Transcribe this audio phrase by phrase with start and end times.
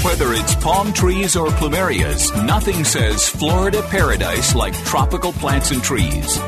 [0.00, 6.38] Whether it's palm trees or plumerias, nothing says Florida paradise like tropical plants and trees.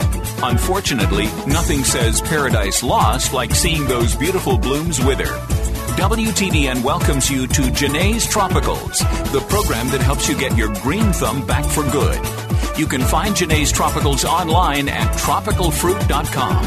[0.42, 5.26] Unfortunately, nothing says paradise lost like seeing those beautiful blooms wither.
[5.96, 8.98] WTBN welcomes you to Jene's Tropicals,
[9.30, 12.18] the program that helps you get your green thumb back for good.
[12.76, 16.64] You can find Jene's Tropicals online at tropicalfruit.com.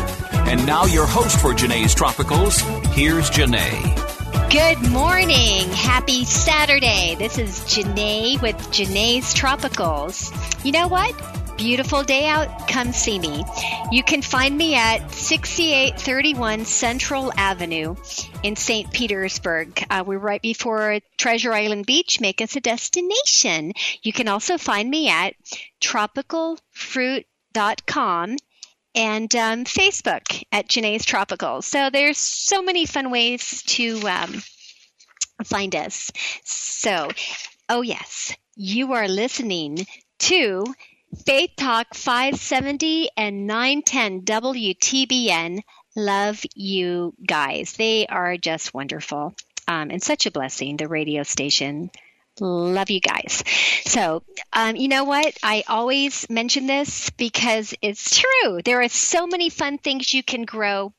[0.47, 2.61] And now, your host for Jene's Tropicals,
[2.93, 4.06] here's Jene.
[4.49, 5.69] Good morning.
[5.71, 7.15] Happy Saturday.
[7.19, 10.31] This is Jene with Jene's Tropicals.
[10.63, 11.13] You know what?
[11.57, 12.69] Beautiful day out.
[12.69, 13.43] Come see me.
[13.91, 17.97] You can find me at 6831 Central Avenue
[18.41, 18.89] in St.
[18.93, 19.83] Petersburg.
[19.89, 22.21] Uh, we're right before Treasure Island Beach.
[22.21, 23.73] Make us a destination.
[24.01, 25.33] You can also find me at
[25.81, 28.37] tropicalfruit.com
[28.95, 31.61] and um, Facebook at Jene's Tropical.
[31.61, 34.41] So there's so many fun ways to um,
[35.43, 36.11] find us.
[36.43, 37.09] So,
[37.69, 39.85] oh yes, you are listening
[40.19, 40.65] to
[41.25, 45.61] Faith Talk 570 and 910 WTBN.
[45.95, 47.73] Love you guys.
[47.73, 49.35] They are just wonderful
[49.67, 51.91] um, and such a blessing, the radio station.
[52.39, 53.43] Love you guys.
[53.85, 55.37] So, um, you know what?
[55.41, 58.61] I always mention this because it's true.
[58.63, 60.93] There are so many fun things you can grow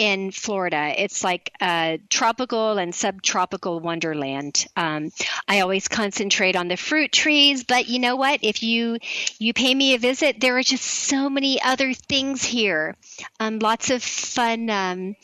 [0.00, 0.94] in Florida.
[0.96, 4.66] It's like a tropical and subtropical wonderland.
[4.74, 5.10] Um,
[5.46, 8.40] I always concentrate on the fruit trees, but you know what?
[8.42, 8.96] If you
[9.38, 12.96] you pay me a visit, there are just so many other things here.
[13.38, 14.70] Um, lots of fun.
[14.70, 15.16] Um,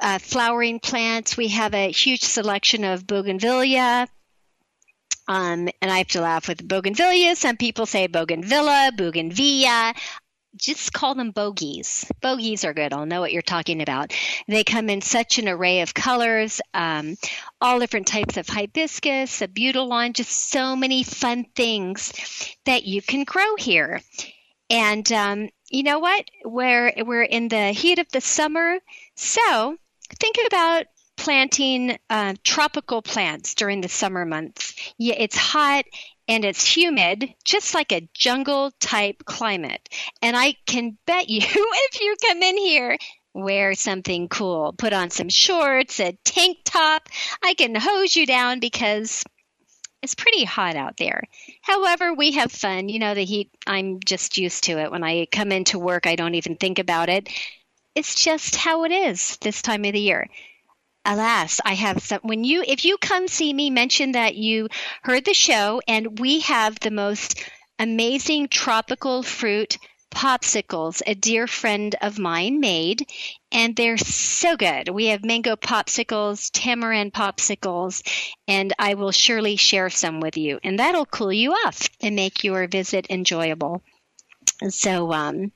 [0.00, 1.36] uh, flowering plants.
[1.36, 4.06] We have a huge selection of bougainvillea,
[5.28, 7.36] um, and I have to laugh with bougainvillea.
[7.36, 9.94] Some people say bougainvillea, bougainvillea.
[10.56, 12.10] Just call them bogies.
[12.22, 12.92] Bogies are good.
[12.92, 14.14] I'll know what you're talking about.
[14.48, 17.16] They come in such an array of colors, um,
[17.60, 22.12] all different types of hibiscus, abutilon, just so many fun things
[22.64, 24.00] that you can grow here.
[24.70, 26.24] And um, you know what?
[26.44, 28.78] We're we're in the heat of the summer,
[29.14, 29.76] so
[30.18, 30.86] think about
[31.18, 34.74] planting uh, tropical plants during the summer months.
[34.96, 35.84] Yeah, it's hot
[36.26, 39.86] and it's humid, just like a jungle type climate.
[40.22, 42.96] And I can bet you, if you come in here,
[43.34, 47.08] wear something cool, put on some shorts, a tank top,
[47.42, 49.24] I can hose you down because
[50.02, 51.24] it's pretty hot out there.
[51.62, 52.88] However, we have fun.
[52.88, 54.92] You know, the heat, I'm just used to it.
[54.92, 57.28] When I come into work, I don't even think about it.
[57.94, 60.28] It's just how it is this time of the year
[61.04, 62.20] alas, I have some.
[62.22, 64.68] When you, if you come see me, mention that you
[65.02, 67.42] heard the show, and we have the most
[67.78, 69.78] amazing tropical fruit
[70.10, 73.06] popsicles a dear friend of mine made,
[73.52, 74.88] and they're so good.
[74.88, 78.02] We have mango popsicles, tamarind popsicles,
[78.46, 82.42] and I will surely share some with you, and that'll cool you off and make
[82.42, 83.82] your visit enjoyable.
[84.70, 85.52] So, um,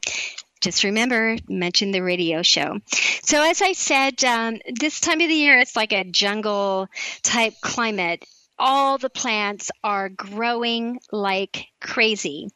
[0.63, 2.79] just remember, mention the radio show.
[3.25, 6.89] So, as I said, um, this time of the year, it's like a jungle
[7.23, 8.25] type climate.
[8.59, 12.49] All the plants are growing like crazy.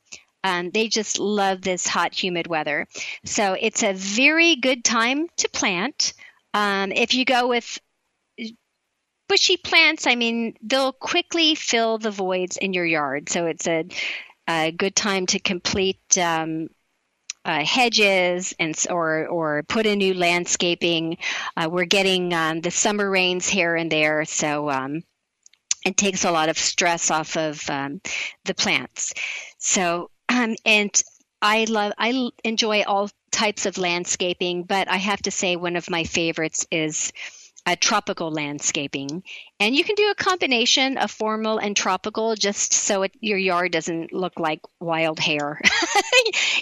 [0.44, 2.86] Um, they just love this hot, humid weather.
[3.24, 6.14] So, it's a very good time to plant.
[6.54, 7.78] Um, if you go with
[9.28, 13.28] bushy plants, I mean, they'll quickly fill the voids in your yard.
[13.28, 13.84] So, it's a,
[14.48, 16.68] a good time to complete um,
[17.46, 21.16] uh, hedges and or or put in new landscaping.
[21.56, 25.02] Uh, we're getting um, the summer rains here and there, so um,
[25.86, 28.00] it takes a lot of stress off of um,
[28.44, 29.14] the plants.
[29.58, 30.90] So um, and
[31.40, 35.88] I love I enjoy all types of landscaping, but I have to say one of
[35.88, 37.12] my favorites is
[37.66, 39.24] uh, tropical landscaping.
[39.58, 43.72] And you can do a combination of formal and tropical just so it, your yard
[43.72, 45.60] doesn't look like wild hair.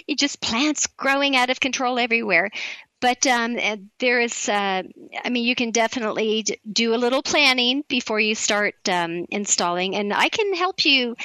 [0.07, 2.49] it just plants growing out of control everywhere.
[3.01, 3.57] But um,
[3.99, 4.81] there is, uh,
[5.23, 9.95] I mean, you can definitely do a little planning before you start um, installing.
[9.95, 11.15] And I can help you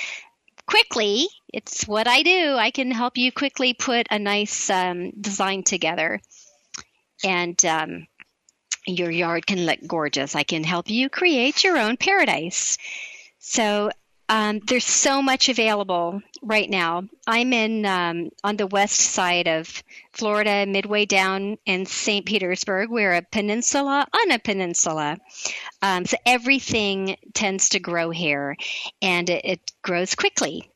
[0.66, 1.26] quickly.
[1.52, 2.54] It's what I do.
[2.56, 6.20] I can help you quickly put a nice um, design together.
[7.24, 8.06] And um,
[8.96, 10.34] your yard can look gorgeous.
[10.34, 12.78] I can help you create your own paradise.
[13.38, 13.90] So
[14.30, 17.02] um, there's so much available right now.
[17.26, 19.82] I'm in um, on the west side of
[20.12, 22.24] Florida, midway down in St.
[22.24, 22.90] Petersburg.
[22.90, 25.18] We're a peninsula on a peninsula,
[25.82, 28.56] um, so everything tends to grow here,
[29.02, 30.70] and it, it grows quickly.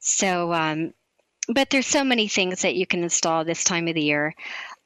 [0.00, 0.92] So, um,
[1.46, 4.34] but there's so many things that you can install this time of the year.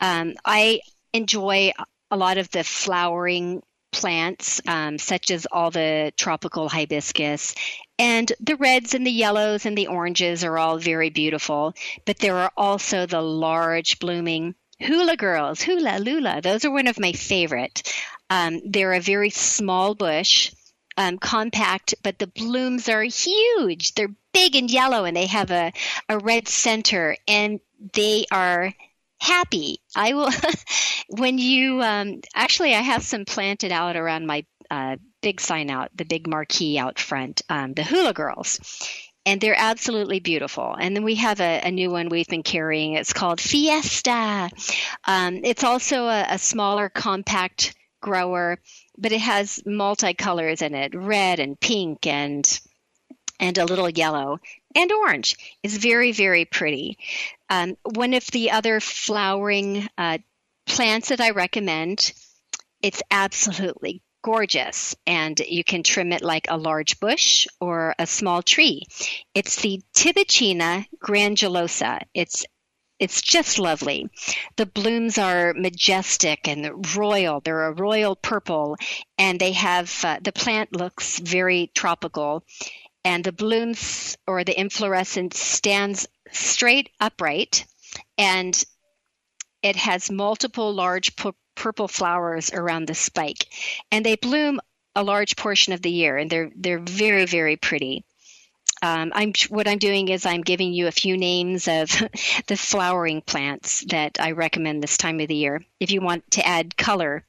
[0.03, 0.81] Um, I
[1.15, 1.73] enjoy
[2.13, 7.55] a lot of the flowering plants, um, such as all the tropical hibiscus.
[7.99, 11.75] And the reds and the yellows and the oranges are all very beautiful.
[12.05, 16.41] But there are also the large blooming hula girls, hula lula.
[16.43, 17.83] Those are one of my favorite.
[18.29, 20.53] Um, they're a very small bush.
[20.95, 23.95] Um, compact, but the blooms are huge.
[23.95, 25.73] They're big and yellow, and they have a,
[26.07, 27.61] a red center, and
[27.95, 28.75] they are
[29.23, 29.79] happy.
[29.95, 30.31] I will,
[31.09, 35.91] when you, um, actually, I have some planted out around my uh, big sign out,
[35.95, 38.59] the big marquee out front, um, the Hula Girls.
[39.25, 40.75] And they're absolutely beautiful.
[40.79, 42.95] And then we have a, a new one we've been carrying.
[42.95, 44.51] It's called Fiesta.
[45.05, 48.59] Um, it's also a, a smaller, compact grower,
[48.99, 52.61] but it has multicolors in it red and pink and
[53.43, 54.39] and a little yellow
[54.75, 55.37] and orange.
[55.63, 56.99] is very, very pretty.
[57.51, 60.19] Um, one of the other flowering uh,
[60.67, 62.13] plants that I recommend,
[62.83, 68.43] it's absolutely gorgeous and you can trim it like a large bush or a small
[68.43, 68.85] tree.
[69.35, 72.03] It's the Tibouchina grandulosa.
[72.15, 72.47] It's
[72.99, 74.09] it's just lovely.
[74.55, 77.41] The blooms are majestic and royal.
[77.41, 78.77] They're a royal purple,
[79.19, 82.45] and they have uh, the plant looks very tropical
[83.05, 87.67] and the blooms or the inflorescence stands straight upright
[88.19, 88.65] and
[89.63, 93.47] it has multiple large pu- purple flowers around the spike
[93.91, 94.61] and they bloom
[94.95, 98.05] a large portion of the year and they're they're very very pretty
[98.83, 101.89] um, I'm what I'm doing is I'm giving you a few names of
[102.49, 105.65] the flowering plants that I recommend this time of the year.
[105.79, 107.25] If you want to add color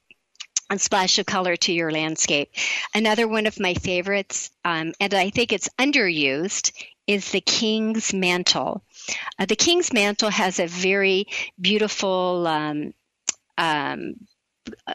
[0.69, 2.51] and splash of color to your landscape.
[2.93, 6.71] Another one of my favorites, um, and I think it's underused,
[7.07, 8.83] is the King's Mantle.
[9.37, 11.27] Uh, the King's Mantle has a very
[11.59, 12.93] beautiful, um,
[13.57, 14.15] um,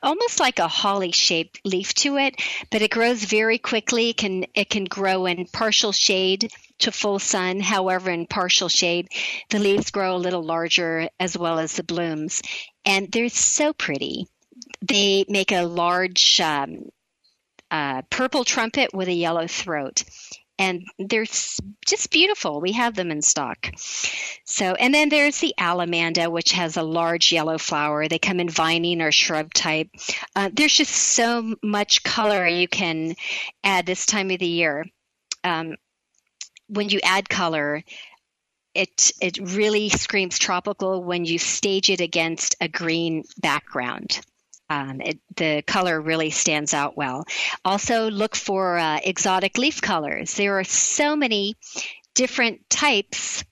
[0.03, 4.11] almost like a holly shaped leaf to it, but it grows very quickly.
[4.11, 7.61] It can it can grow in partial shade to full sun.
[7.61, 9.09] However, in partial shade,
[9.51, 12.41] the leaves grow a little larger as well as the blooms,
[12.87, 14.27] and they're so pretty
[14.81, 16.91] they make a large um,
[17.71, 20.05] uh, purple trumpet with a yellow throat.
[20.61, 22.61] And they're just beautiful.
[22.61, 23.71] We have them in stock.
[24.45, 28.09] So, and then there's the allamanda, which has a large yellow flower.
[28.09, 29.89] They come in vining or shrub type.
[30.35, 33.15] Uh, there's just so much color you can
[33.63, 34.85] add this time of the year.
[35.45, 35.77] Um,
[36.67, 37.85] when you add color,
[38.75, 44.21] it it really screams tropical when you stage it against a green background.
[44.71, 47.25] Um, it, the color really stands out well.
[47.65, 50.35] Also, look for uh, exotic leaf colors.
[50.35, 51.57] There are so many
[52.15, 53.45] different types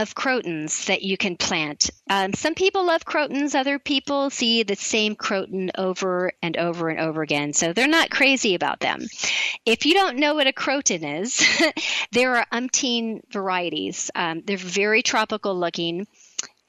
[0.00, 1.90] of crotons that you can plant.
[2.08, 6.98] Um, some people love crotons, other people see the same croton over and over and
[6.98, 9.06] over again, so they're not crazy about them.
[9.66, 11.46] If you don't know what a croton is,
[12.12, 14.10] there are umpteen varieties.
[14.14, 16.06] Um, they're very tropical looking.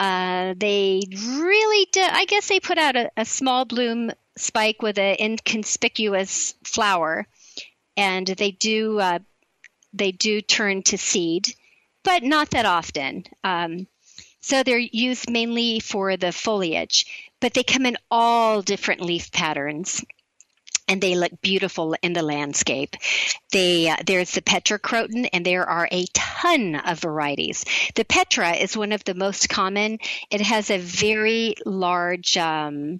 [0.01, 2.09] Uh, they really did.
[2.09, 7.27] I guess they put out a, a small bloom spike with an inconspicuous flower,
[7.95, 9.19] and they do uh,
[9.93, 11.53] they do turn to seed,
[12.03, 13.25] but not that often.
[13.43, 13.85] Um,
[14.41, 20.03] so they're used mainly for the foliage, but they come in all different leaf patterns
[20.91, 22.97] and they look beautiful in the landscape.
[23.53, 27.63] They, uh, there's the Petra croton, and there are a ton of varieties.
[27.95, 29.99] The Petra is one of the most common.
[30.29, 32.99] It has a very large um,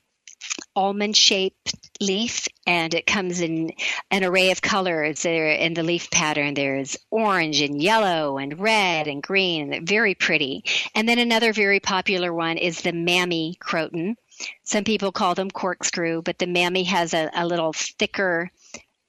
[0.74, 3.72] almond shaped leaf and it comes in
[4.10, 9.08] an array of colors there in the leaf pattern there's orange and yellow and red
[9.08, 10.64] and green very pretty
[10.96, 14.16] and then another very popular one is the mammy croton
[14.64, 18.52] some people call them corkscrew, but the mammy has a, a little thicker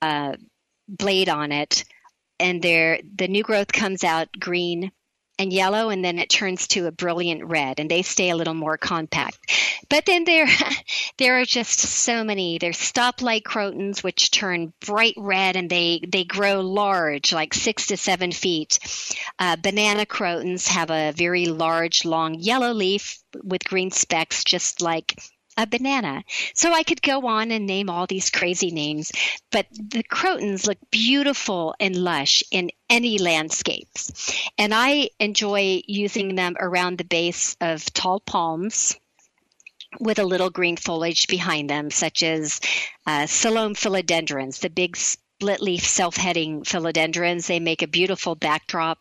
[0.01, 0.35] uh,
[0.89, 1.85] blade on it,
[2.39, 4.91] and there the new growth comes out green
[5.39, 8.55] and yellow, and then it turns to a brilliant red, and they stay a little
[8.55, 9.39] more compact.
[9.89, 10.47] But then there,
[11.19, 12.59] there are just so many.
[12.59, 17.97] There's stoplight crotons, which turn bright red, and they they grow large, like six to
[17.97, 18.79] seven feet.
[19.39, 25.15] Uh, banana crotons have a very large, long yellow leaf with green specks, just like
[25.57, 26.25] a banana.
[26.55, 29.13] So I could go on and name all these crazy names,
[29.51, 34.35] but the crotons look beautiful and lush in any landscapes.
[34.59, 38.97] And I enjoy using them around the base of tall palms
[40.01, 42.61] with a little green foliage behind them, such as
[43.07, 47.47] uh, philodendrons, the big split leaf self heading philodendrons.
[47.47, 48.99] They make a beautiful backdrop.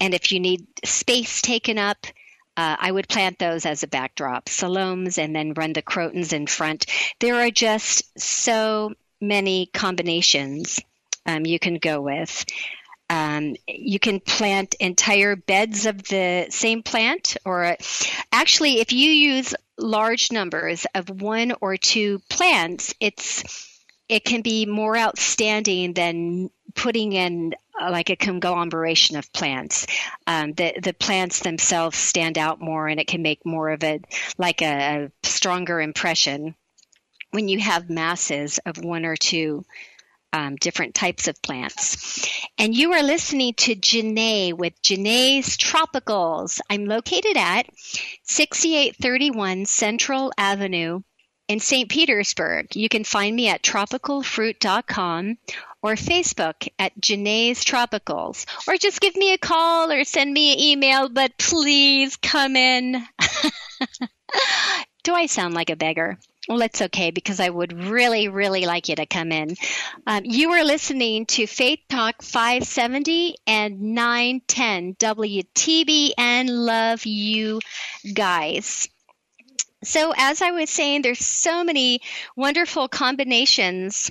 [0.00, 2.06] And if you need space taken up,
[2.56, 6.46] uh, I would plant those as a backdrop, Selloums, and then run the crotons in
[6.46, 6.86] front.
[7.20, 10.80] There are just so many combinations
[11.26, 12.44] um, you can go with.
[13.10, 17.76] Um, you can plant entire beds of the same plant, or
[18.32, 23.70] actually, if you use large numbers of one or two plants, it's
[24.08, 27.54] it can be more outstanding than putting in
[27.90, 29.86] like a conglomeration of plants.
[30.26, 34.00] Um, the the plants themselves stand out more, and it can make more of a
[34.38, 36.54] like a, a stronger impression
[37.30, 39.64] when you have masses of one or two
[40.34, 42.28] um, different types of plants.
[42.58, 46.60] And you are listening to Jene with Jene's Tropicals.
[46.68, 47.66] I'm located at
[48.24, 51.02] 6831 Central Avenue
[51.46, 51.88] in St.
[51.88, 52.74] Petersburg.
[52.74, 55.38] You can find me at tropicalfruit.com
[55.84, 60.58] or Facebook at Jene's Tropicals, or just give me a call or send me an
[60.58, 63.04] email, but please come in.
[65.02, 66.18] Do I sound like a beggar?
[66.48, 69.56] Well, that's okay because I would really, really like you to come in.
[70.06, 76.46] Um, you are listening to Faith Talk 570 and 910 WTBN.
[76.48, 77.60] Love you
[78.14, 78.88] guys.
[79.82, 82.00] So, as I was saying, there's so many
[82.36, 84.10] wonderful combinations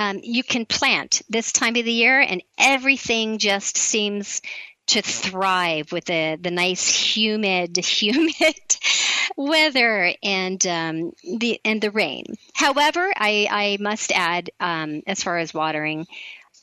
[0.00, 4.40] um, you can plant this time of the year, and everything just seems
[4.86, 8.76] to thrive with the, the nice humid humid
[9.36, 12.24] weather and um, the and the rain.
[12.54, 16.06] However, I, I must add, um, as far as watering,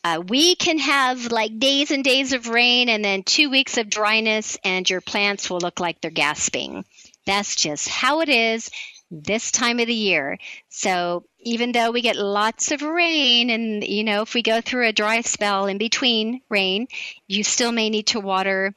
[0.03, 3.87] uh, we can have like days and days of rain and then two weeks of
[3.87, 6.85] dryness, and your plants will look like they're gasping.
[7.27, 8.71] That's just how it is
[9.09, 10.37] this time of the year.
[10.69, 14.87] So even though we get lots of rain and you know if we go through
[14.87, 16.87] a dry spell in between rain,
[17.27, 18.75] you still may need to water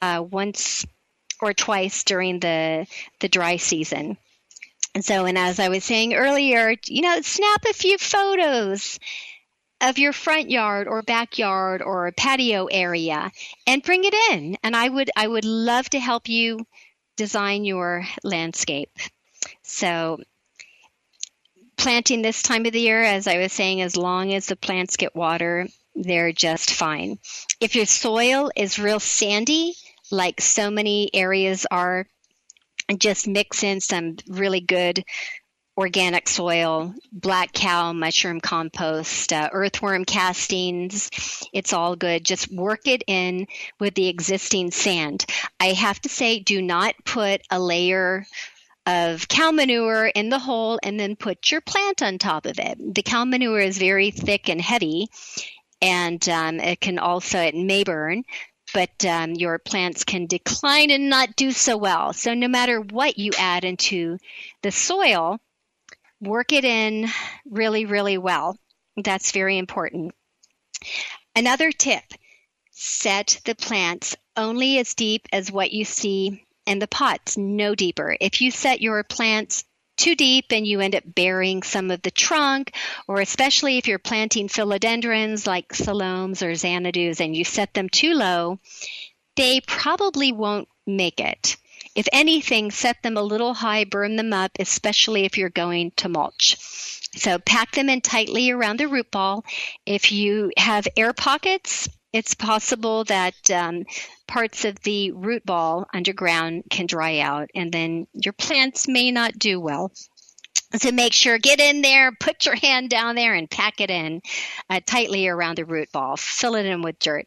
[0.00, 0.86] uh, once
[1.40, 2.86] or twice during the
[3.20, 4.16] the dry season.
[4.94, 9.00] And so, and as I was saying earlier, you know, snap a few photos
[9.80, 13.30] of your front yard or backyard or patio area
[13.66, 14.56] and bring it in.
[14.62, 16.66] And I would I would love to help you
[17.16, 18.90] design your landscape.
[19.64, 20.20] So,
[21.76, 24.96] planting this time of the year, as I was saying, as long as the plants
[24.96, 27.18] get water, they're just fine.
[27.60, 29.74] If your soil is real sandy,
[30.10, 32.06] like so many areas are,
[32.98, 35.02] just mix in some really good
[35.76, 41.10] organic soil, black cow, mushroom compost, uh, earthworm castings.
[41.52, 42.24] It's all good.
[42.24, 43.46] Just work it in
[43.80, 45.24] with the existing sand.
[45.58, 48.26] I have to say, do not put a layer
[48.86, 52.78] of cow manure in the hole and then put your plant on top of it.
[52.94, 55.08] The cow manure is very thick and heavy,
[55.80, 58.24] and um, it can also, it may burn.
[58.72, 62.12] But um, your plants can decline and not do so well.
[62.12, 64.18] So, no matter what you add into
[64.62, 65.38] the soil,
[66.20, 67.08] work it in
[67.44, 68.58] really, really well.
[68.96, 70.12] That's very important.
[71.36, 72.02] Another tip
[72.70, 78.16] set the plants only as deep as what you see in the pots, no deeper.
[78.20, 79.64] If you set your plants
[79.96, 82.74] too deep and you end up burying some of the trunk,
[83.06, 88.14] or especially if you're planting philodendrons like Selloums or Xanadus and you set them too
[88.14, 88.58] low,
[89.36, 91.56] they probably won't make it.
[91.94, 96.08] If anything, set them a little high, burn them up, especially if you're going to
[96.08, 96.56] mulch.
[97.16, 99.44] So pack them in tightly around the root ball.
[99.86, 103.84] If you have air pockets, it's possible that um,
[104.28, 109.36] parts of the root ball underground can dry out, and then your plants may not
[109.36, 109.90] do well.
[110.76, 114.22] So make sure, get in there, put your hand down there, and pack it in
[114.70, 116.16] uh, tightly around the root ball.
[116.16, 117.26] Fill it in with dirt.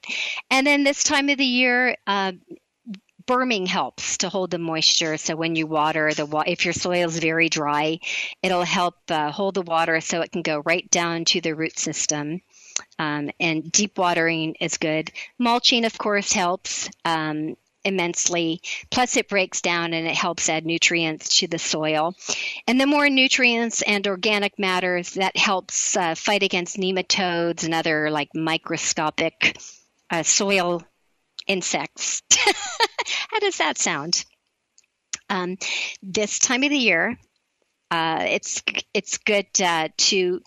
[0.49, 2.31] And then this time of the year, uh,
[3.67, 5.17] helps to hold the moisture.
[5.17, 7.99] So when you water the wa- if your soil is very dry,
[8.41, 11.77] it'll help uh, hold the water so it can go right down to the root
[11.77, 12.39] system.
[12.99, 15.11] Um, and deep watering is good.
[15.37, 16.89] Mulching, of course, helps.
[17.05, 17.55] Um,
[17.85, 18.61] immensely.
[18.91, 22.15] Plus, it breaks down and it helps add nutrients to the soil.
[22.67, 28.11] And the more nutrients and organic matters, that helps uh, fight against nematodes and other
[28.11, 29.57] like microscopic
[30.09, 30.83] uh, soil
[31.47, 32.23] insects.
[33.29, 34.25] How does that sound?
[35.29, 35.57] Um,
[36.01, 37.17] this time of the year,
[37.89, 38.61] Uh, it's
[38.93, 40.41] it's good uh, to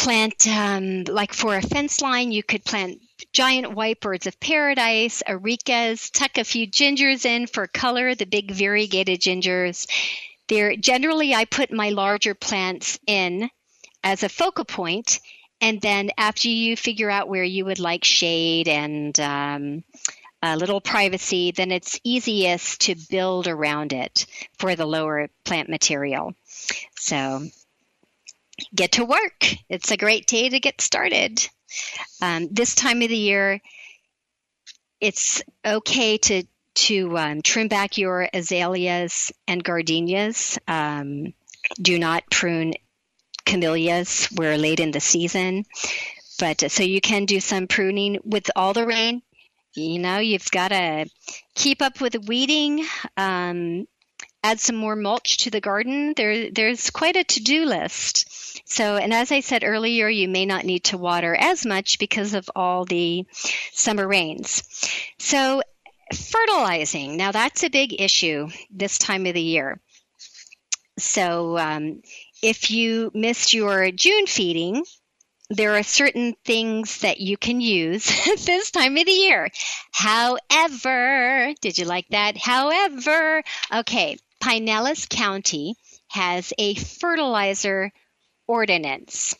[0.00, 2.32] plant um, like for a fence line.
[2.32, 3.00] You could plant
[3.34, 8.14] giant white birds of paradise, arecas, tuck a few gingers in for color.
[8.14, 9.86] The big variegated gingers.
[10.48, 13.50] There generally I put my larger plants in
[14.02, 15.20] as a focal point,
[15.60, 19.84] and then after you figure out where you would like shade and um,
[20.42, 24.24] a little privacy, then it's easiest to build around it
[24.58, 26.34] for the lower plant material.
[26.96, 27.42] So
[28.74, 29.46] get to work.
[29.68, 31.46] It's a great day to get started.
[32.20, 33.60] Um, this time of the year,
[35.00, 40.58] it's okay to to um, trim back your azaleas and gardenias.
[40.68, 41.34] Um,
[41.80, 42.74] do not prune
[43.44, 44.28] camellias.
[44.32, 45.64] We're late in the season,
[46.38, 49.22] but uh, so you can do some pruning with all the rain.
[49.74, 51.06] You know, you've got to
[51.54, 52.84] keep up with weeding.
[53.16, 53.86] Um,
[54.42, 56.14] add some more mulch to the garden.
[56.16, 58.26] There, there's quite a to-do list.
[58.68, 62.34] So, and as I said earlier, you may not need to water as much because
[62.34, 63.26] of all the
[63.72, 64.62] summer rains.
[65.18, 65.62] So,
[66.14, 67.16] fertilizing.
[67.16, 69.80] Now, that's a big issue this time of the year.
[70.98, 72.02] So, um,
[72.42, 74.84] if you missed your June feeding,
[75.50, 78.06] there are certain things that you can use
[78.46, 79.48] this time of the year.
[79.92, 82.36] However, did you like that?
[82.36, 83.42] However,
[83.72, 85.76] okay, Pinellas County
[86.08, 87.92] has a fertilizer
[88.46, 89.34] ordinance.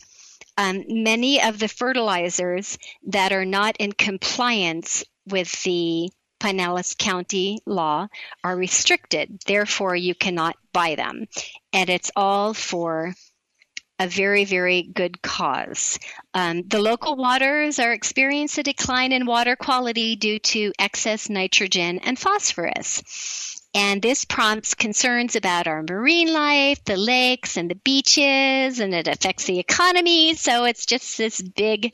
[0.56, 8.06] um, many of the fertilizers that are not in compliance with the Pinellas County law
[8.42, 9.40] are restricted.
[9.46, 11.26] Therefore, you cannot buy them.
[11.72, 13.14] And it's all for
[13.98, 15.98] a very, very good cause.
[16.34, 22.00] Um, the local waters are experiencing a decline in water quality due to excess nitrogen
[22.00, 23.53] and phosphorus.
[23.74, 29.08] And this prompts concerns about our marine life, the lakes and the beaches, and it
[29.08, 30.34] affects the economy.
[30.34, 31.92] So it's just this big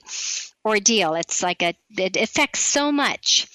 [0.65, 1.15] ordeal.
[1.15, 3.49] It's like a, it affects so much.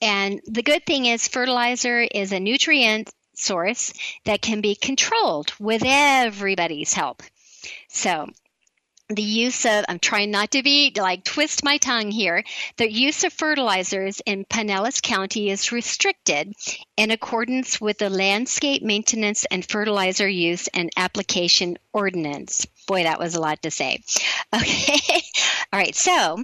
[0.00, 3.92] And the good thing is, fertilizer is a nutrient source
[4.24, 7.22] that can be controlled with everybody's help.
[7.88, 8.28] So
[9.08, 12.42] the use of i'm trying not to be like twist my tongue here.
[12.76, 16.52] The use of fertilizers in pinellas county is restricted
[16.96, 22.66] in accordance with the landscape maintenance and fertilizer use and application ordinance.
[22.88, 24.02] Boy that was a lot to say.
[24.54, 25.22] Okay.
[25.72, 25.94] All right.
[25.94, 26.42] So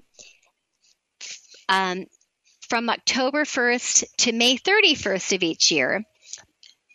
[1.69, 2.07] um,
[2.69, 6.05] from october 1st to may 31st of each year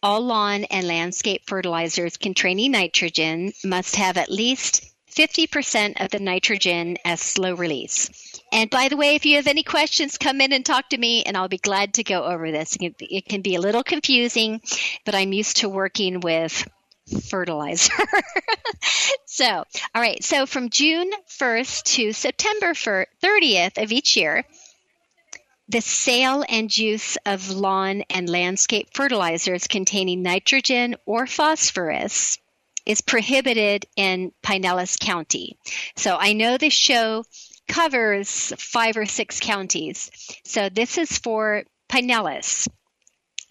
[0.03, 4.86] all lawn and landscape fertilizers containing nitrogen must have at least
[5.17, 8.39] 50% of the nitrogen as slow release.
[8.51, 11.23] And by the way, if you have any questions, come in and talk to me,
[11.23, 12.77] and I'll be glad to go over this.
[12.79, 14.61] It can be a little confusing,
[15.05, 16.67] but I'm used to working with
[17.29, 17.93] fertilizer.
[19.25, 19.63] so,
[19.95, 24.43] all right, so from June 1st to September 30th of each year,
[25.67, 32.37] the sale and use of lawn and landscape fertilizers containing nitrogen or phosphorus
[32.87, 35.57] is prohibited in Pinellas County.
[35.97, 37.25] So I know this show
[37.67, 40.09] covers five or six counties.
[40.45, 42.67] So this is for Pinellas.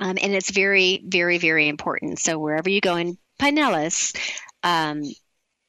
[0.01, 2.19] Um, and it's very, very, very important.
[2.19, 4.17] So wherever you go in Pinellas,
[4.63, 5.03] um,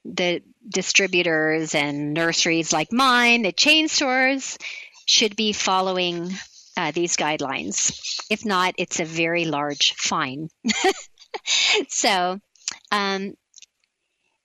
[0.05, 4.57] the distributors and nurseries like mine, the chain stores,
[5.05, 6.31] should be following
[6.77, 8.21] uh, these guidelines.
[8.29, 10.49] If not, it's a very large fine.
[11.89, 12.39] so,
[12.91, 13.33] um,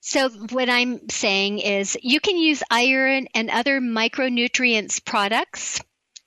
[0.05, 5.81] so, what I'm saying is you can use iron and other micronutrients products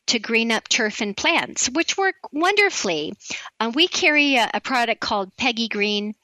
[0.08, 3.12] to green up turf and plants, which work wonderfully.
[3.60, 6.16] Uh, we carry a, a, product called Peggy Green,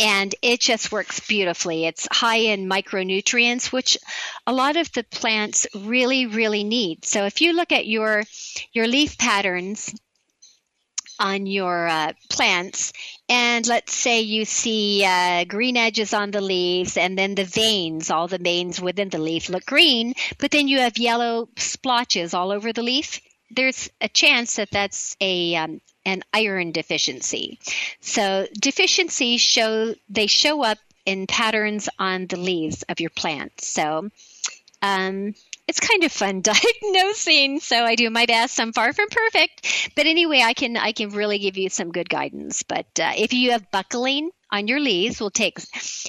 [0.00, 1.84] and it just works beautifully.
[1.84, 3.96] It's high in micronutrients, which
[4.44, 7.04] a lot of the plants really, really need.
[7.04, 8.24] So, if you look at your
[8.72, 9.94] your leaf patterns
[11.18, 12.92] on your uh, plants.
[13.28, 18.10] And let's say you see uh, green edges on the leaves and then the veins
[18.10, 22.50] all the veins within the leaf look green but then you have yellow splotches all
[22.50, 23.20] over the leaf.
[23.50, 27.58] There's a chance that that's a um, an iron deficiency.
[28.00, 34.10] So deficiencies show they show up in patterns on the leaves of your plant so
[34.82, 35.34] um,
[35.68, 37.60] it's kind of fun diagnosing.
[37.60, 38.58] So I do my best.
[38.58, 42.08] I'm far from perfect, but anyway, I can I can really give you some good
[42.08, 42.62] guidance.
[42.62, 45.58] But uh, if you have buckling on your leaves, we'll take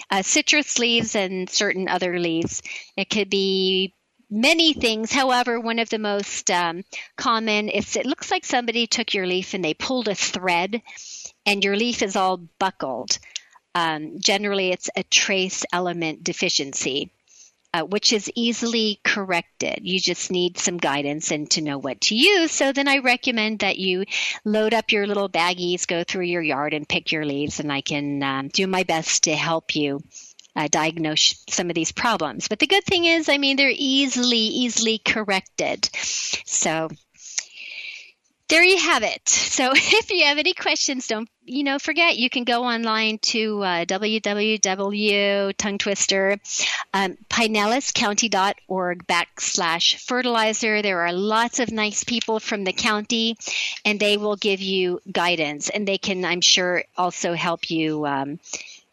[0.10, 2.62] uh, citrus leaves and certain other leaves.
[2.98, 3.94] It could be
[4.32, 5.12] many things.
[5.12, 6.84] However, one of the most um,
[7.18, 10.82] common is it looks like somebody took your leaf and they pulled a thread,
[11.46, 13.20] and your leaf is all buckled.
[13.76, 17.12] Um, generally, it's a trace element deficiency
[17.74, 19.80] uh, which is easily corrected.
[19.82, 22.52] You just need some guidance and to know what to use.
[22.52, 24.06] So then I recommend that you
[24.44, 27.82] load up your little baggies, go through your yard and pick your leaves, and I
[27.82, 30.02] can um, do my best to help you.
[30.56, 32.48] Uh, diagnose some of these problems.
[32.48, 35.88] But the good thing is, I mean, they're easily, easily corrected.
[35.94, 36.90] So
[38.50, 39.30] there you have it.
[39.30, 43.62] So if you have any questions, don't you know forget you can go online to
[43.64, 46.38] uh, www tongue twister
[46.94, 50.82] um, pinellascounty.org backslash fertilizer.
[50.82, 53.38] There are lots of nice people from the county,
[53.86, 58.40] and they will give you guidance, and they can, I'm sure, also help you um,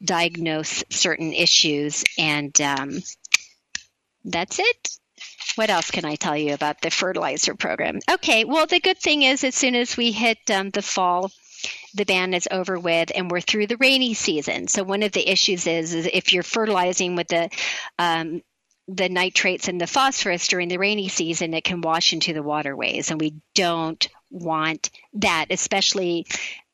[0.05, 2.05] diagnose certain issues.
[2.19, 3.03] And um,
[4.25, 4.99] that's it
[5.55, 8.01] what else can I tell you about the fertilizer program?
[8.11, 11.31] Okay, well, the good thing is, as soon as we hit um, the fall,
[11.95, 14.69] the ban is over with and we're through the rainy season.
[14.69, 17.51] So, one of the issues is, is if you're fertilizing with the
[17.99, 18.42] um,
[18.88, 23.11] the nitrates and the phosphorus during the rainy season, it can wash into the waterways,
[23.11, 26.27] and we don't want that, especially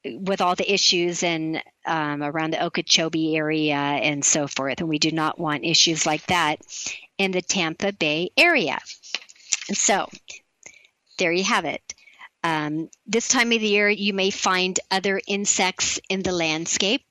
[0.04, 4.80] with all the issues and um, around the Okeechobee area and so forth.
[4.80, 6.60] And we do not want issues like that
[7.18, 8.78] in the Tampa Bay area.
[9.72, 10.08] So
[11.18, 11.94] there you have it.
[12.44, 17.04] Um, this time of the year, you may find other insects in the landscape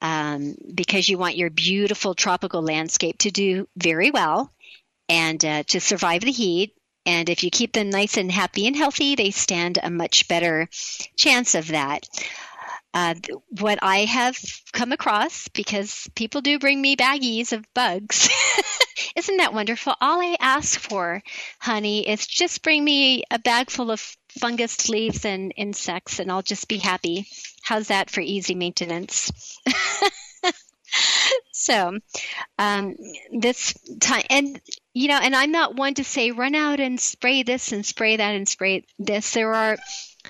[0.00, 4.52] um, because you want your beautiful tropical landscape to do very well
[5.08, 6.74] and uh, to survive the heat.
[7.04, 10.68] And if you keep them nice and happy and healthy, they stand a much better
[11.16, 12.08] chance of that.
[12.92, 13.14] Uh,
[13.60, 14.38] what I have
[14.72, 18.30] come across, because people do bring me baggies of bugs,
[19.16, 19.94] isn't that wonderful?
[20.00, 21.22] All I ask for,
[21.60, 26.42] honey, is just bring me a bag full of fungus leaves and insects, and I'll
[26.42, 27.26] just be happy.
[27.62, 29.60] How's that for easy maintenance?
[31.52, 31.98] so
[32.58, 32.96] um,
[33.32, 34.60] this time and
[34.94, 38.16] you know and i'm not one to say run out and spray this and spray
[38.16, 39.76] that and spray this there are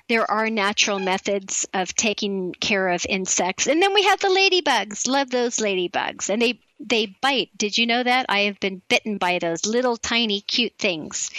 [0.08, 3.66] there are natural methods of taking care of insects.
[3.66, 5.08] And then we have the ladybugs.
[5.08, 6.28] Love those ladybugs.
[6.28, 7.50] And they they bite.
[7.56, 8.26] Did you know that?
[8.28, 11.30] I have been bitten by those little tiny cute things.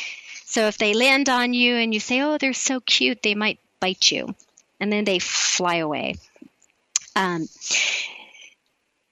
[0.49, 3.59] So if they land on you and you say, "Oh, they're so cute," they might
[3.81, 4.33] bite you.
[4.79, 6.15] And then they fly away.
[7.17, 7.49] Um,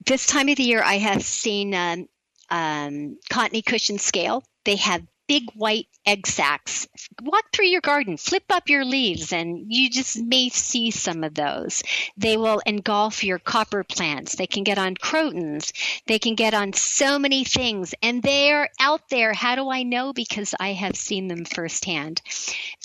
[0.06, 2.08] this time of the year, I have seen um,
[2.50, 4.46] um, cottony cushion scale.
[4.64, 6.88] They have big white egg sacs.
[7.22, 11.34] Walk through your garden, flip up your leaves, and you just may see some of
[11.34, 11.84] those.
[12.18, 14.36] They will engulf your copper plants.
[14.36, 15.72] They can get on crotons.
[16.08, 19.34] They can get on so many things, and they're out there.
[19.34, 20.14] How do I know?
[20.14, 22.22] Because I have seen them firsthand.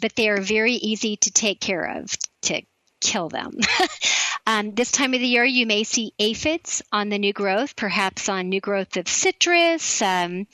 [0.00, 2.10] But they are very easy to take care of,
[2.42, 2.62] to
[3.00, 3.52] kill them.
[4.46, 8.28] um, this time of the year, you may see aphids on the new growth, perhaps
[8.28, 10.02] on new growth of citrus.
[10.02, 10.46] Um,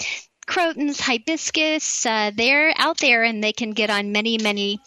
[0.47, 4.81] crotons, hibiscus, uh, they're out there and they can get on many, many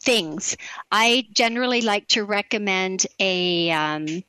[0.00, 0.56] things.
[0.90, 4.22] I generally like to recommend a um,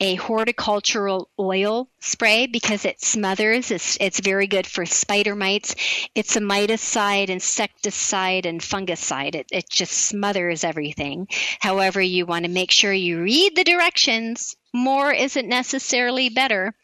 [0.00, 3.70] a horticultural oil spray because it smothers.
[3.70, 5.74] It's, it's very good for spider mites.
[6.14, 9.34] It's a miticide, insecticide, and fungicide.
[9.34, 11.28] It, it just smothers everything.
[11.60, 14.56] However, you want to make sure you read the directions.
[14.72, 16.74] More isn't necessarily better.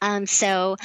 [0.00, 0.76] Um, so,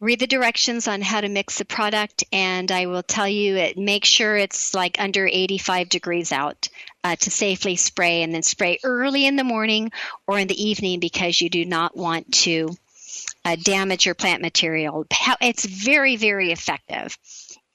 [0.00, 3.76] read the directions on how to mix the product, and I will tell you it.
[3.78, 6.68] Make sure it's like under 85 degrees out
[7.02, 9.92] uh, to safely spray, and then spray early in the morning
[10.26, 12.70] or in the evening because you do not want to
[13.44, 15.06] uh, damage your plant material.
[15.40, 17.16] It's very, very effective.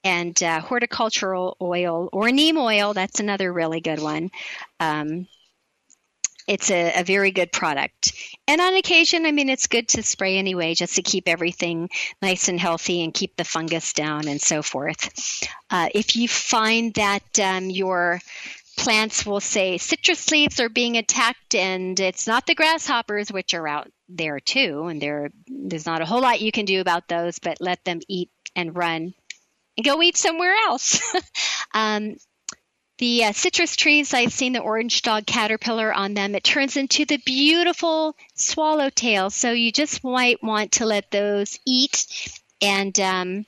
[0.03, 4.31] And uh, horticultural oil or neem oil, that's another really good one.
[4.79, 5.27] Um,
[6.49, 8.11] it's a, a, very good product.
[8.47, 11.89] And on occasion, I mean, it's good to spray anyway, just to keep everything
[12.23, 15.47] nice and healthy and keep the fungus down and so forth.
[15.69, 18.19] Uh, if you find that um, your
[18.77, 23.67] plants will say citrus leaves are being attacked and it's not the grasshoppers, which are
[23.67, 24.99] out there too, and
[25.47, 28.75] there's not a whole lot you can do about those, but let them eat and
[28.75, 29.13] run
[29.77, 30.99] and go eat somewhere else.
[31.75, 32.15] um,
[32.99, 36.35] the uh, citrus trees, I've seen the orange dog caterpillar on them.
[36.35, 39.29] It turns into the beautiful swallowtail.
[39.31, 42.05] So you just might want to let those eat
[42.61, 43.45] and um,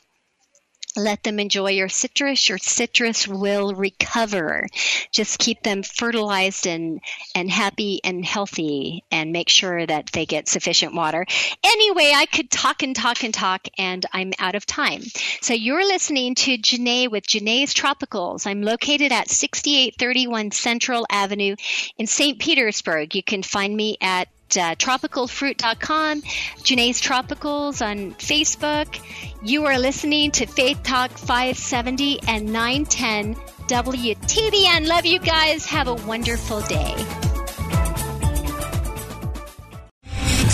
[0.96, 2.50] let them enjoy your citrus.
[2.50, 4.68] Your citrus will recover.
[5.12, 7.02] Just keep them fertilized and,
[7.36, 11.26] and happy and healthy and make sure that they get sufficient water.
[11.64, 15.04] Anyway, I could talk and talk and talk and I'm out of time.
[15.42, 18.46] So you're listening to Jene with Jene's Tropicals.
[18.46, 21.56] I'm located at 6831 Central Avenue
[21.98, 22.40] in St.
[22.40, 23.16] Petersburg.
[23.16, 26.24] You can find me at uh, tropicalfruit.com,
[26.64, 29.00] Jene's Tropicals on Facebook.
[29.44, 33.36] You are listening to Faith Talk 570 and 910
[33.68, 34.88] WTBN.
[34.88, 35.66] Love you guys.
[35.66, 37.31] Have a wonderful day.